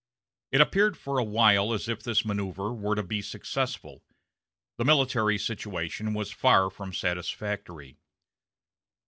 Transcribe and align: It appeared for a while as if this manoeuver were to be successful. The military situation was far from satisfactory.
It 0.51 0.61
appeared 0.61 0.97
for 0.97 1.19
a 1.19 1.23
while 1.23 1.71
as 1.73 1.87
if 1.87 2.01
this 2.01 2.25
manoeuver 2.25 2.73
were 2.73 2.95
to 2.95 3.03
be 3.03 3.21
successful. 3.21 4.01
The 4.77 4.83
military 4.85 5.37
situation 5.37 6.15
was 6.15 6.31
far 6.31 6.71
from 6.71 6.91
satisfactory. 6.91 7.99